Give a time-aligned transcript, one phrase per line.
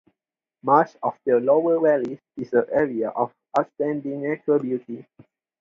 [0.63, 5.05] Much of the lower valley is an Area of Outstanding Natural Beauty.